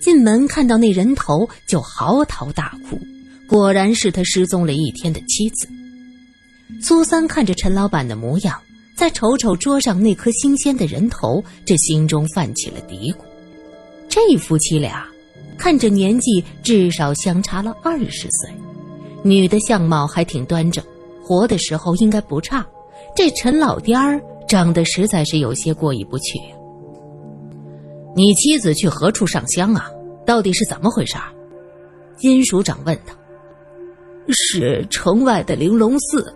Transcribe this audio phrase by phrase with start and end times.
[0.00, 2.98] 进门看到那人头就嚎啕大哭，
[3.46, 5.68] 果然是他失踪了一天的妻子。
[6.80, 8.58] 苏三看着陈老板的模样，
[8.96, 13.16] 再瞅瞅桌上那颗新鲜的人头，这心中泛起了嘀咕：
[14.08, 15.06] 这夫妻俩，
[15.58, 18.50] 看着年纪至少相差了二十岁，
[19.22, 20.82] 女的相貌还挺端正，
[21.22, 22.66] 活的时候应该不差。
[23.14, 26.38] 这陈老颠儿长得实在是有些过意不去。
[28.14, 29.90] 你妻子去何处上香啊？
[30.26, 31.16] 到底是怎么回事？
[32.16, 33.14] 金署长问道。
[34.28, 36.34] 是城外的玲珑寺。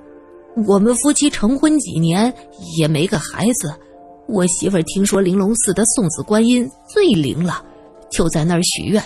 [0.67, 2.33] 我们夫妻成婚几年
[2.79, 3.75] 也没个孩子，
[4.29, 7.65] 我媳妇儿听说玲珑寺的送子观音最灵了，
[8.09, 9.03] 就在那儿许愿，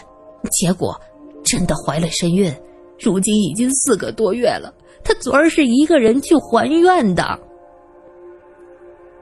[0.53, 0.95] 结果
[1.43, 2.55] 真的怀了身孕，
[2.99, 4.73] 如今已经四个多月了。
[5.03, 7.39] 她昨儿是一个人去还愿的。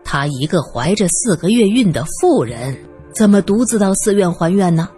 [0.05, 2.77] 她一个怀着四个月孕的妇人，
[3.17, 4.89] 怎么独自到寺院还愿呢？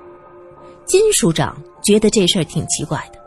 [0.85, 3.19] 金署长觉得这事儿挺奇怪的，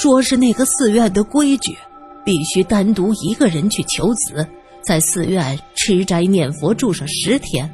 [0.00, 1.76] 说是那个寺院的规矩。
[2.22, 4.46] 必须单独一个人去求子，
[4.82, 7.68] 在寺院吃斋念佛住上十天，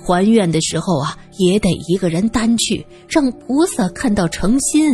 [0.00, 4.92] 还愿的时候啊，也得一个人单去，让菩萨看到诚心。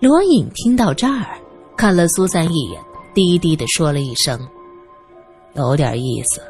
[0.00, 1.38] 罗隐听到这儿，
[1.78, 2.80] 看了苏三一眼，
[3.14, 4.38] 低低的说了一声
[5.56, 6.42] ：“有点意思。”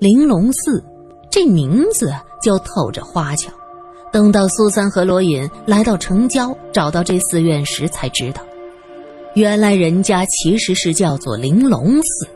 [0.00, 0.84] 玲珑寺，
[1.30, 3.50] 这名字就透着花俏。
[4.12, 8.42] 等到苏三和罗隐来到城郊，找到这寺院时，才知道，
[9.34, 12.28] 原来人家其实是叫做玲珑寺。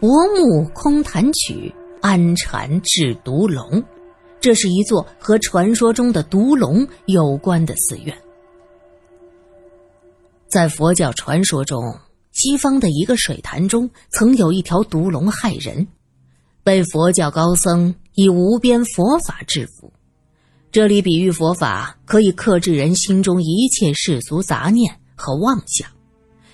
[0.00, 3.82] 薄暮空弹曲，安禅制毒龙。
[4.40, 8.16] 这是一座和传说中的毒龙有关的寺院。
[10.48, 11.80] 在佛教传说中，
[12.32, 15.86] 西方的一个水潭中曾有一条毒龙害人，
[16.62, 19.92] 被佛教高僧以无边佛法制服。
[20.70, 25.88] 这里比喻佛法可以克制人心中一切世俗杂念和妄想。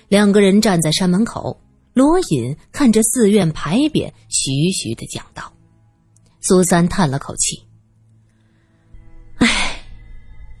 [0.07, 1.61] 两个人站在山门口，
[1.93, 5.53] 罗隐看着寺院牌匾，徐徐的讲道。
[6.41, 7.61] 苏三叹了口气
[9.37, 9.79] ：“唉，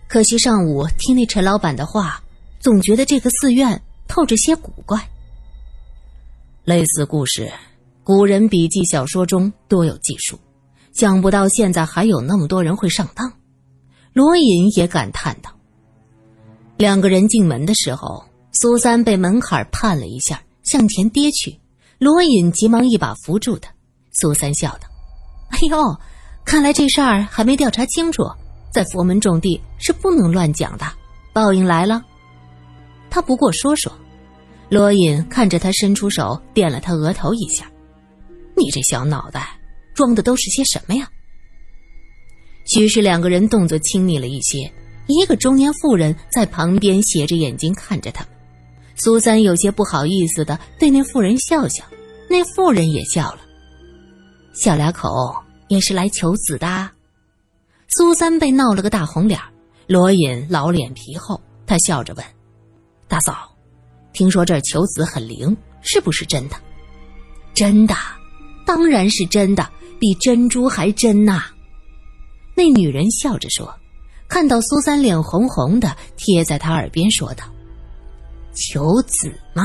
[0.07, 2.23] 可惜上午听那陈老板的话，
[2.59, 5.09] 总觉得这个寺院透着些古怪。
[6.63, 7.51] 类似故事，
[8.03, 10.39] 古人笔记小说中多有记述，
[10.93, 13.31] 想不到现在还有那么多人会上当。”
[14.13, 15.51] 罗隐也感叹道
[16.77, 18.23] ：“两个人进门的时候，
[18.53, 21.57] 苏三被门槛绊了一下，向前跌去。
[21.99, 23.71] 罗隐急忙一把扶住他。
[24.11, 24.87] 苏三笑道
[25.51, 25.77] ：‘哎呦，
[26.43, 28.23] 看来这事儿还没调查清楚，
[28.71, 30.85] 在佛门种地是不能乱讲的。
[31.31, 32.03] 报应来了。’
[33.09, 33.91] 他不过说说。
[34.69, 37.65] 罗隐看着他伸出手点了他额头一下
[38.59, 39.59] ：‘你这小脑袋
[39.95, 41.09] 装的都是些什么呀？’”
[42.77, 44.71] 于是两个人动作亲密了一些，
[45.07, 48.33] 一个中年妇人在旁边斜着眼睛看着他们。
[48.95, 51.83] 苏三有些不好意思的对那妇人笑笑，
[52.29, 53.39] 那妇人也笑了。
[54.53, 55.09] 小两口
[55.67, 56.91] 也是来求子的。
[57.87, 59.39] 苏三被闹了个大红脸，
[59.87, 62.25] 罗隐老脸皮厚，他笑着问
[63.07, 63.49] ：“大嫂，
[64.13, 66.55] 听说这儿求子很灵，是不是真的
[67.55, 67.95] ？”“真的，
[68.69, 69.67] 当然是真的，
[69.99, 71.43] 比珍珠还真呐。”
[72.55, 73.67] 那女人笑着说
[74.29, 77.45] ：“看到苏三脸红红的，贴在他耳边说道
[78.53, 79.63] ：‘求子嘛，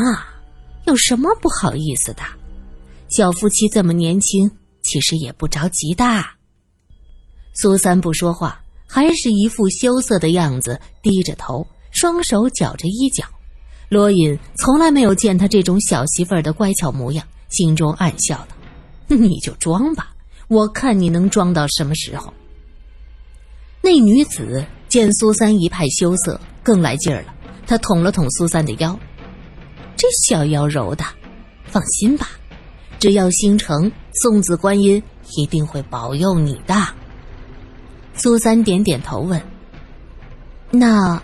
[0.87, 2.23] 有什么不好意思的？
[3.11, 4.51] 小夫妻这么年轻，
[4.83, 6.05] 其实也不着急的。’
[7.53, 13.23] 苏三不说话，还是一副羞涩的样子，低着头，双手绞着衣角。
[13.91, 18.57] 罗隐从来没有见他这种小媳妇儿的乖巧模样，心中暗笑道
[19.09, 20.15] ：‘你就装吧，
[20.49, 22.33] 我看你能装到什么时候。’”
[23.83, 27.35] 那女子见苏三一派羞涩，更来劲儿了。
[27.67, 28.99] 她捅了捅苏三的腰，
[29.97, 31.05] 这小腰柔的，
[31.65, 32.29] 放心吧，
[32.99, 35.03] 只要心诚，送子观音
[35.37, 36.75] 一定会保佑你的。
[38.15, 39.43] 苏三点点头问
[40.71, 41.23] ：“那，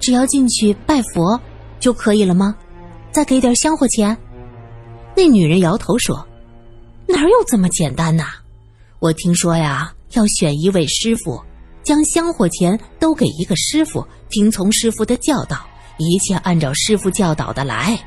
[0.00, 1.40] 只要进去拜佛
[1.78, 2.56] 就可以了吗？
[3.12, 4.16] 再给点香火钱？”
[5.16, 6.26] 那女人摇头说
[7.14, 8.24] ：“哪有这么简单呐？
[8.98, 11.40] 我听说呀，要选一位师傅。”
[11.84, 15.66] 将香火钱都给一个师傅，听从师傅的教导，
[15.98, 18.02] 一切按照师傅教导的来。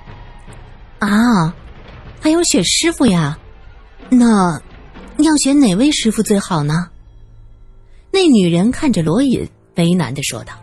[0.97, 1.53] 啊，
[2.19, 3.37] 还有选师傅呀？
[4.09, 4.59] 那
[5.19, 6.89] 要选哪位师傅最好呢？
[8.09, 10.53] 那女人看着罗隐，为难的说道：“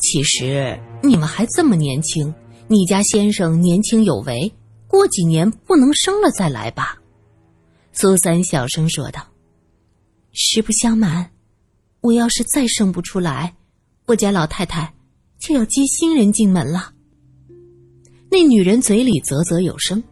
[0.00, 2.34] 其实你们还这么年轻，
[2.66, 4.50] 你家先生年轻有为，
[4.88, 6.96] 过几年不能生了再来吧。”
[7.96, 9.24] 苏三小声说道
[10.34, 11.30] ：“实不相瞒，
[12.00, 13.54] 我要是再生不出来，
[14.06, 14.92] 我家老太太
[15.38, 16.92] 就要接新人进门了。
[18.28, 20.02] 那女人嘴里啧啧有声：“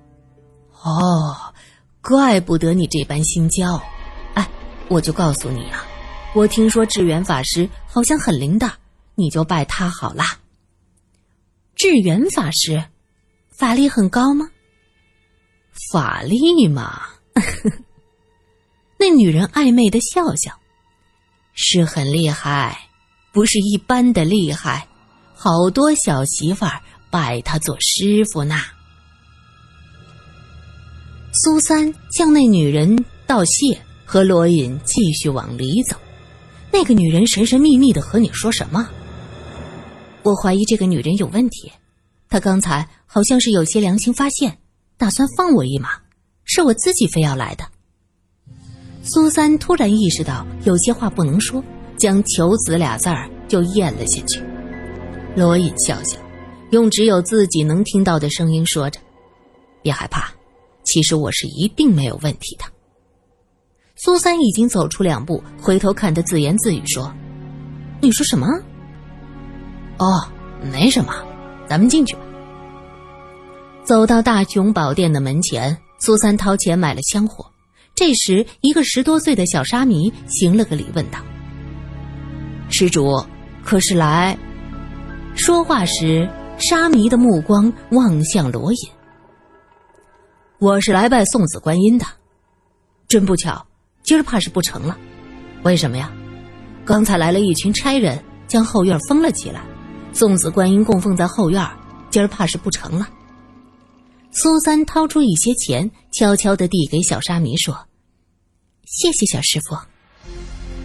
[0.85, 1.53] 哦，
[2.01, 3.83] 怪不得你这般心焦。
[4.35, 4.49] 哎，
[4.89, 5.85] 我就告诉你啊，
[6.37, 8.73] 我听说智源法师好像很灵的，
[9.17, 10.39] 你就拜他好啦。”
[11.75, 12.85] 智源法师，
[13.51, 14.49] 法力很高吗？
[15.91, 17.03] 法力嘛，
[19.03, 20.57] 那女人暧昧的笑笑，
[21.55, 22.87] 是很厉害，
[23.33, 24.87] 不是一般的厉害，
[25.35, 28.61] 好多小媳妇儿拜他做师傅呢。
[31.33, 35.97] 苏三向那女人道谢，和罗隐继续往里走。
[36.71, 38.89] 那个女人神神秘秘的和你说什么？
[40.23, 41.73] 我怀疑这个女人有问题，
[42.29, 44.57] 她刚才好像是有些良心发现，
[44.97, 45.89] 打算放我一马，
[46.45, 47.65] 是我自己非要来的。
[49.05, 51.63] 苏三突然意识到有些话不能说，
[51.99, 54.41] 将“求子”俩字儿就咽了下去。
[55.35, 56.17] 罗隐笑笑，
[56.71, 59.01] 用只有自己能听到的声音说着
[59.83, 60.33] ：“别害怕，
[60.85, 62.65] 其实我是一定没有问题的。”
[63.97, 67.13] 苏三已经走出两步，回头看他自言自语说
[68.01, 68.47] ：“你说什么？”
[69.99, 70.29] 哦，
[70.73, 71.13] 没什么，
[71.69, 72.21] 咱们进去吧。
[73.83, 77.45] 走到大雄宝殿的门前，苏三掏钱买了香火。
[77.95, 81.19] 这时，一个十多岁的小沙弥行了个礼，问道
[82.71, 83.23] ：“施主，
[83.63, 84.37] 可是来？”
[85.37, 86.29] 说话时，
[86.59, 88.79] 沙弥的目光望向罗隐
[90.59, 92.07] ：“我是来拜送子观音的。
[93.09, 93.65] 真不巧，
[94.03, 94.97] 今儿怕是不成了。
[95.63, 96.11] 为什么呀？
[96.85, 99.63] 刚才来了一群差人，将后院封了起来。”
[100.15, 101.67] 送子观音供奉在后院，
[102.11, 103.09] 今儿怕是不成了。
[104.31, 107.75] 苏三掏出一些钱，悄悄的递给小沙弥说
[108.85, 109.77] ：“谢谢小师傅。”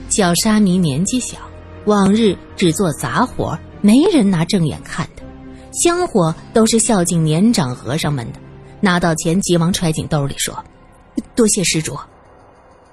[0.10, 1.38] 小沙弥年纪小，
[1.86, 5.24] 往日只做杂活，没人拿正眼看的。
[5.74, 8.40] 香火都是孝敬年长和尚们的。
[8.80, 10.64] 拿到钱，急忙揣进兜里说
[11.36, 11.98] ：“多谢施主。”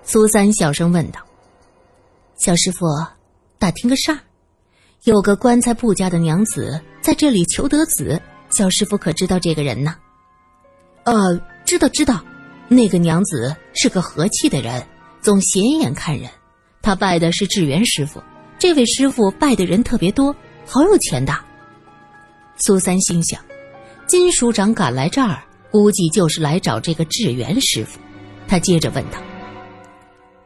[0.02, 1.20] 苏三小声问道
[2.36, 2.86] ：“小师傅，
[3.58, 4.18] 打听个事儿。”
[5.04, 8.20] 有个棺材铺家的娘子在这里求得子，
[8.50, 9.94] 小师傅可知道这个人呢？
[11.04, 11.38] 呃，
[11.74, 12.24] 知道知道，
[12.68, 14.80] 那个娘子是个和气的人，
[15.20, 16.30] 总显眼看人。
[16.80, 18.22] 她拜的是智源师傅，
[18.60, 20.32] 这位师傅拜的人特别多，
[20.64, 21.36] 好有钱的。
[22.58, 23.40] 苏三心想，
[24.06, 25.42] 金署长赶来这儿，
[25.72, 27.98] 估计就是来找这个智源师傅。
[28.46, 29.18] 他接着问道：“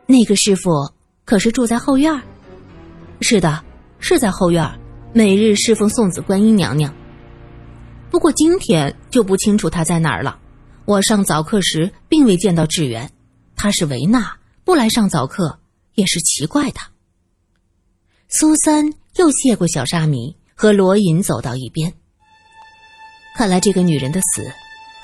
[0.08, 0.70] 那个师傅
[1.26, 2.18] 可是住在后院
[3.20, 3.62] ？”“是的。”
[4.00, 4.66] 是在后院，
[5.12, 6.90] 每日侍奉送子观音娘娘。
[8.10, 10.38] 不过今天就不清楚他在哪儿了。
[10.88, 13.10] 我上早课时并未见到智源，
[13.54, 15.60] 他是维纳，不来上早课
[15.92, 16.80] 也是奇怪的。
[18.28, 21.92] 苏三又谢过小沙弥，和罗隐走到一边。
[23.36, 24.50] 看来这个女人的死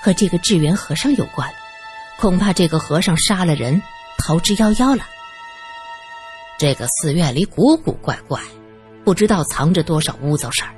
[0.00, 1.52] 和这个智源和尚有关，
[2.18, 3.82] 恐怕这个和尚杀了人，
[4.16, 5.04] 逃之夭夭了。
[6.58, 8.40] 这个寺院里古古怪怪。
[9.04, 10.74] 不知道藏着多少污糟事儿，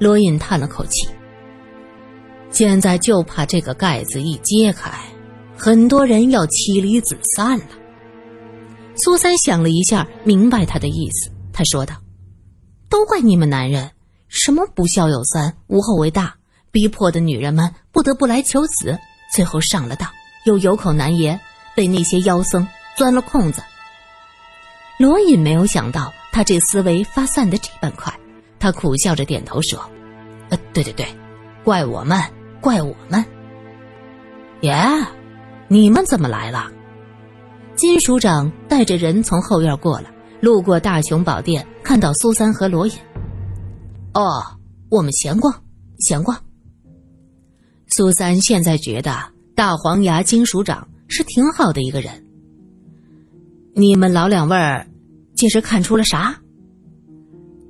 [0.00, 1.08] 罗隐叹了口气。
[2.56, 4.90] 现在就怕这个盖子一揭开，
[5.54, 7.66] 很多人要妻离子散了。
[8.96, 11.94] 苏三想了一下，明白他的意思，他说道
[12.88, 13.90] ：“都怪你们男人，
[14.28, 16.34] 什么不孝有三，无后为大，
[16.70, 18.98] 逼迫的女人们不得不来求子，
[19.34, 20.08] 最后上了当，
[20.46, 21.38] 又有口难言，
[21.74, 23.62] 被那些妖僧钻了空子。”
[24.98, 26.10] 罗隐没有想到。
[26.32, 28.12] 他这思维发散的这般快，
[28.58, 29.80] 他苦笑着点头说
[30.50, 31.06] ：“呃，对对对，
[31.64, 32.20] 怪我们，
[32.60, 33.24] 怪我们。
[34.62, 34.74] 耶，
[35.68, 36.70] 你们怎么来了？”
[37.76, 40.10] 金署长带着人从后院过来，
[40.40, 42.94] 路过大雄宝殿，看到苏三和罗隐。
[44.14, 44.42] 哦，
[44.88, 45.62] 我们闲逛，
[45.98, 46.38] 闲逛。
[47.88, 49.14] 苏三现在觉得
[49.54, 52.24] 大黄牙金署长是挺好的一个人。
[53.74, 54.86] 你们老两位儿。
[55.38, 56.40] 这是看出了啥？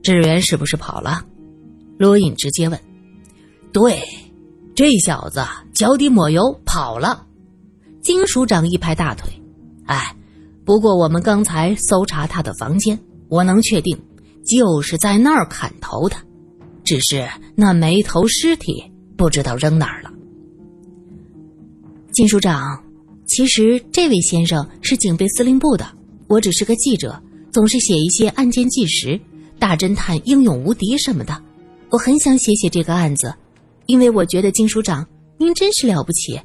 [0.00, 1.24] 志源是不是跑了？
[1.98, 2.78] 罗隐直接问。
[3.72, 4.00] 对，
[4.76, 5.42] 这小子
[5.74, 7.26] 脚底抹油跑了。
[8.02, 9.32] 金署长一拍大腿
[9.88, 10.14] ：“哎，
[10.66, 12.98] 不过我们刚才搜查他的房间，
[13.30, 13.98] 我能确定
[14.44, 16.16] 就是在那儿砍头的，
[16.84, 18.84] 只是那没头尸体
[19.16, 20.12] 不知道扔哪儿了。”
[22.12, 22.84] 金署长，
[23.26, 25.86] 其实这位先生是警备司令部的，
[26.28, 27.18] 我只是个记者。
[27.50, 29.18] 总是写一些案件纪实，
[29.58, 31.42] 大侦探英勇无敌什么的，
[31.88, 33.34] 我很想写写这个案子，
[33.86, 35.06] 因为我觉得金署长
[35.38, 36.40] 您真是了不起。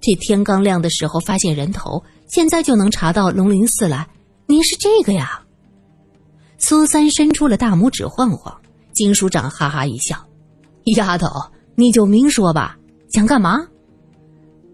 [0.00, 4.08] 这天刚亮的时候发现人头，现在就能查到龙林寺来，
[4.46, 5.40] 您是这个呀？
[6.58, 8.54] 苏三伸出了大拇指晃晃，
[8.94, 10.16] 金署长哈哈一笑
[10.96, 11.28] ：“丫头，
[11.74, 12.78] 你就明说吧，
[13.10, 13.66] 想干嘛？”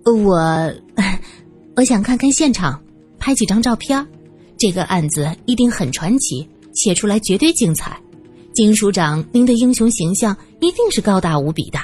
[0.05, 0.75] 我，
[1.77, 2.83] 我想看看现场，
[3.19, 4.07] 拍几张照片。
[4.59, 7.99] 这个案子一定很传奇，写出来绝对精彩。
[8.55, 11.79] 金署长，您的英雄形象一定是高大无比的。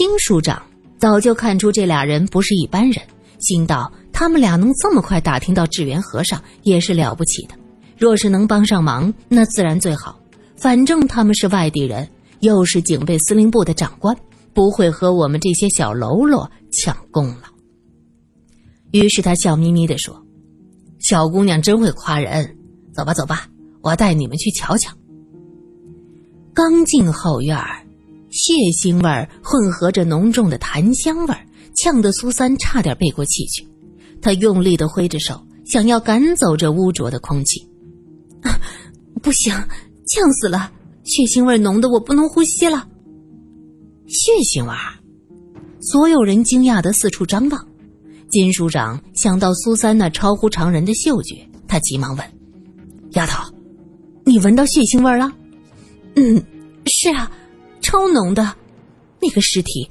[0.00, 0.62] 金署长
[0.98, 3.06] 早就看出这俩人不是一般人，
[3.38, 7.54] 心道他们俩能这么快打听到智源和尚也是了不起的。
[7.98, 10.18] 若是能帮上忙，那自然最好。
[10.56, 14.16] 反正他们是外地人，又是警备司令部的长官，
[14.54, 17.48] 不会和我们这些小喽啰抢功劳。
[18.92, 20.18] 于是他笑眯眯地说
[20.98, 22.56] ：“小姑娘真会夸人，
[22.94, 23.46] 走吧，走吧。”
[23.84, 24.90] 我带你们去瞧瞧。
[26.54, 27.54] 刚进后院
[28.30, 31.46] 血腥味儿混合着浓重的檀香味儿
[31.76, 33.66] 呛得苏三差点背过气去。
[34.22, 37.60] 他用力的挥着手，想要赶走这污浊的空气。
[38.42, 38.60] 啊，
[39.22, 39.54] 不行，
[40.06, 40.70] 呛死了！
[41.04, 42.86] 血腥味浓的我不能呼吸了。
[44.06, 44.98] 血腥味儿
[45.80, 47.66] 所有人惊讶的四处张望。
[48.30, 52.24] 金署长想到苏三那超乎常人的嗅觉，他急忙问
[53.12, 53.42] ：“丫头。”
[54.24, 55.32] 你闻到血腥味了？
[56.14, 56.40] 嗯，
[56.86, 57.30] 是啊，
[57.90, 58.54] 超浓的。
[59.20, 59.90] 那个尸体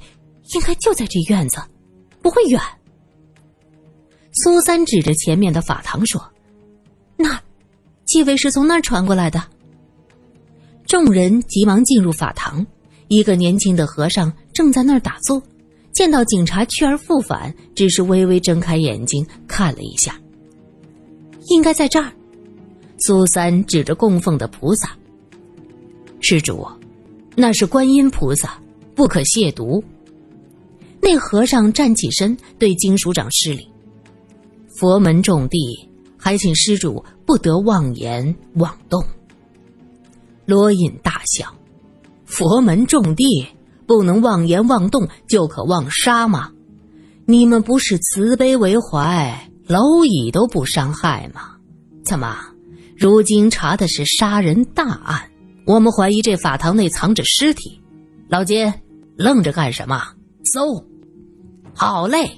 [0.54, 1.60] 应该就在这院子，
[2.22, 2.58] 不会远。
[4.32, 6.20] 苏三指着前面的法堂说
[7.14, 7.38] ：“那儿，
[8.06, 9.44] 气味是从那儿传过来的。”
[10.88, 12.66] 众人急忙进入法堂，
[13.08, 15.40] 一个年轻的和尚正在那儿打坐，
[15.92, 20.18] 见到警察去而复返，只是微微睁开眼睛看了一下，
[21.48, 22.10] 应该在这儿。
[22.98, 24.90] 苏三指着供奉的菩萨
[26.20, 26.66] ：“施主，
[27.40, 28.60] 那是观音菩萨，
[28.94, 29.82] 不可亵渎。”
[31.00, 33.66] 那和尚站起身，对金署长施礼
[34.78, 35.58] ：“佛门重地，
[36.18, 39.02] 还请施主不得妄言妄动。”
[40.44, 41.54] 罗隐大笑
[42.26, 43.46] ：“佛门重地，
[43.86, 46.52] 不能妄言妄动，就可妄杀吗？
[47.24, 51.56] 你们不是慈悲为怀，蝼蚁都不伤害吗？
[52.04, 52.36] 怎么？”
[52.98, 55.29] 如今查的是杀人大案，
[55.70, 57.80] 我们怀疑这法堂内藏着尸体。
[58.28, 58.72] 老金，
[59.16, 60.02] 愣着干什么？
[60.42, 60.84] 搜！
[61.72, 62.28] 好嘞！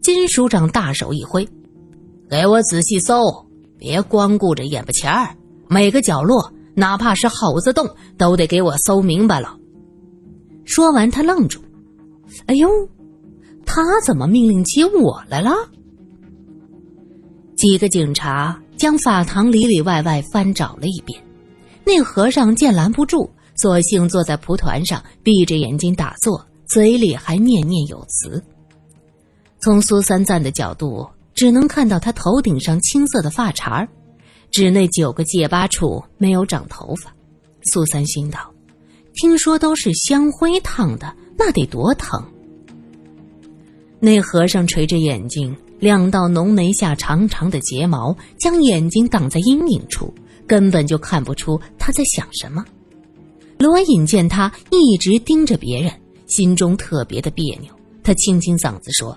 [0.00, 1.46] 金署长大手一挥，
[2.30, 3.46] 给我仔细搜，
[3.76, 5.36] 别光顾着眼巴前儿，
[5.68, 7.86] 每个角落，哪怕是耗子洞，
[8.16, 9.58] 都得给我搜明白了。
[10.64, 11.60] 说完，他愣住。
[12.46, 12.66] 哎呦，
[13.66, 15.50] 他怎么命令起我来了？
[17.56, 18.58] 几个警察。
[18.78, 21.22] 将法堂里里外外翻找了一遍，
[21.84, 28.42] 那和尚见拦不住，索性坐在蒲团上，闭着眼睛打坐，嘴里还念念有词。
[29.60, 33.88] 从苏三赞的角度，只能看到他头顶上青色的发茬儿
[34.50, 37.12] 指那九个结疤处没有长头发。
[37.72, 38.52] 苏三心道
[39.14, 42.22] ：“听说都是香灰烫的，那得多疼。”
[44.00, 45.56] 那和尚垂着眼睛。
[45.78, 50.14] 两道浓眉下长长的睫毛将眼睛挡在阴影处，
[50.46, 52.64] 根本就看不出他在想什么。
[53.58, 55.92] 罗隐见他一直盯着别人，
[56.26, 57.72] 心中特别的别扭。
[58.02, 59.16] 他清清嗓子说：“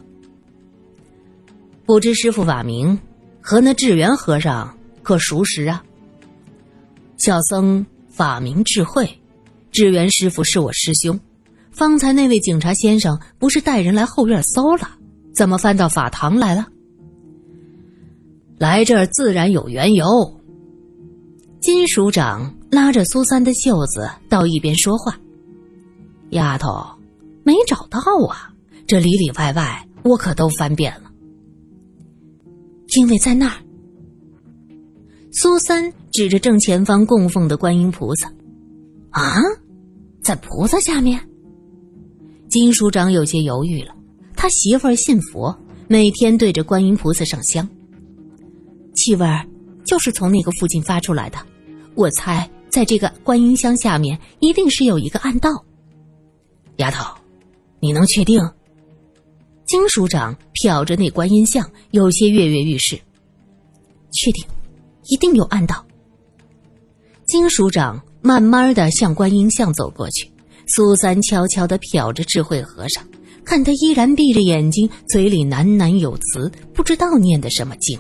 [1.86, 3.00] 不知师傅法名
[3.42, 5.84] 和那智源和尚可熟识啊？”
[7.18, 9.10] 小僧法名智慧，
[9.72, 11.20] 智源师傅是我师兄。
[11.72, 14.92] 方才那位警察先生不是带人来后院搜了？
[15.34, 16.68] 怎么翻到法堂来了？
[18.58, 20.06] 来这儿自然有缘由。
[21.66, 25.20] 金署长拉着苏三的袖子到一边说话
[26.30, 26.70] ：“丫头，
[27.44, 28.54] 没找到啊？
[28.86, 31.10] 这里里外外我可都翻遍了，
[32.96, 33.56] 因为在那儿。”
[35.34, 38.32] 苏三指着正前方供奉的观音菩萨
[39.10, 39.42] ：“啊，
[40.22, 41.20] 在菩萨下面。”
[42.48, 43.96] 金署长有些犹豫了。
[44.36, 45.58] 他媳妇儿信佛，
[45.88, 47.68] 每天对着观音菩萨上香。
[48.94, 49.44] 气味儿
[49.84, 51.40] 就是从那个附近发出来的。
[51.96, 55.50] 我猜，在这个观音香下面，一定是有一个暗道。
[56.78, 57.06] 丫头，
[57.80, 58.40] 你能确定？
[59.66, 62.96] 金署长瞟着那观音像，有些跃跃欲试。
[64.12, 64.46] 确定，
[65.06, 65.84] 一定有暗道。
[67.26, 70.30] 金署长慢慢的向观音像走过去，
[70.68, 73.04] 苏三悄悄的瞟着智慧和尚。
[73.44, 78.00] 看他依然闭着眼睛，嘴里喃喃有词，不知道念的什么经。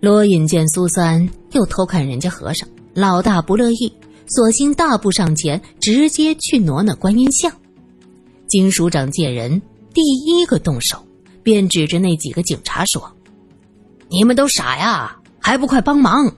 [0.00, 3.92] 罗隐见苏三又偷看人家和尚，老大不乐意，
[4.26, 7.52] 索性大步上前，直接去挪那观音像。
[8.48, 9.60] 金署长见人
[9.92, 11.06] 第一个动手，
[11.42, 13.14] 便指着那几个警察说
[14.08, 16.34] ：“你们都傻呀，还不快帮忙！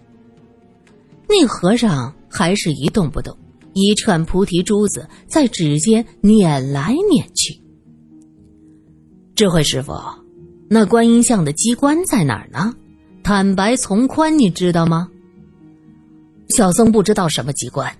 [1.29, 3.39] 那和尚还是一动不动，
[3.73, 7.63] 一串菩提珠子在指尖捻来捻去。
[9.37, 9.93] 智慧师傅，
[10.69, 12.75] 那观音像的机关在哪儿呢？
[13.23, 15.09] 坦白从宽，你知道吗？
[16.57, 17.91] 小僧不知道什么机关。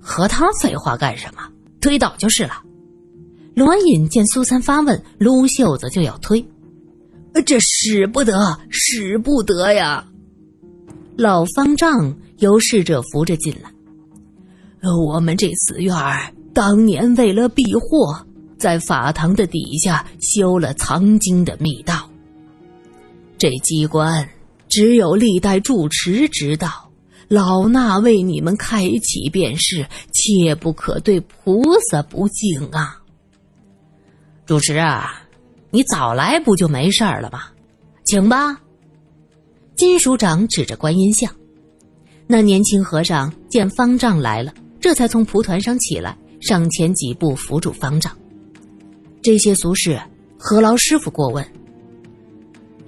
[0.00, 1.42] 和他废话干什么？
[1.80, 2.62] 推倒就是了。
[3.54, 6.44] 罗隐见苏三发问，撸袖子就要推，
[7.44, 10.06] 这使不得，使不得呀！
[11.16, 13.70] 老方丈由侍者扶着进来。
[15.04, 15.94] 我们这寺院
[16.54, 18.24] 当年为了避祸，
[18.56, 22.08] 在法堂的底下修了藏经的密道。
[23.36, 24.28] 这机关
[24.68, 26.87] 只有历代住持知道，
[27.28, 33.02] 老衲为你们开启便是，切不可对菩萨不敬啊！
[34.46, 35.22] 主持啊，
[35.70, 37.42] 你早来不就没事了吗？
[38.04, 38.58] 请吧。
[39.76, 41.30] 金署长指着观音像，
[42.26, 48.16] 那年轻和尚见方丈来了，这才从蒲团上起来，上前几步扶住方丈。
[49.20, 50.00] 这些俗事，
[50.38, 51.46] 何劳师傅过问。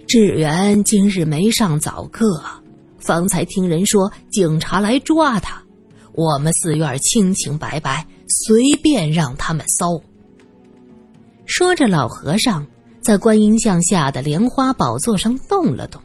[0.07, 2.43] 志远今日没上早课，
[3.00, 5.62] 方才听人说警察来抓他，
[6.12, 10.02] 我们寺院清清白白，随便让他们搜。
[11.47, 12.66] 说着，老和尚
[13.00, 16.00] 在观音像下的莲花宝座上动了动，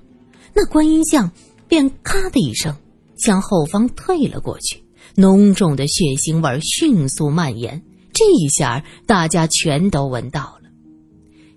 [0.54, 1.32] 那观音像
[1.68, 2.76] 便咔的一声
[3.18, 4.84] 向后方退了过去，
[5.16, 7.84] 浓重的血腥味迅速蔓延。
[8.12, 10.70] 这一下，大家全都闻到了。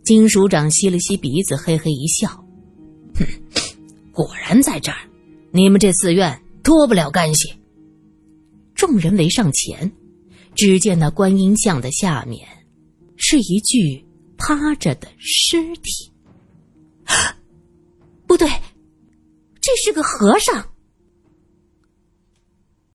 [0.05, 2.29] 金署长吸了吸鼻子，嘿嘿一笑
[3.15, 3.25] ：“哼，
[4.13, 4.99] 果然在这儿，
[5.51, 7.53] 你们这寺院脱不了干系。”
[8.75, 9.91] 众人围上前，
[10.55, 12.47] 只见那观音像的下面。
[13.21, 16.13] 是一具趴着的尸体，
[18.29, 18.49] 不对，
[19.61, 20.65] 这是个和尚。